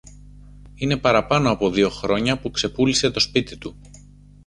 [0.75, 3.75] Είναι παραπάνω από δυο χρόνια που ξεπούλησε το σπίτι του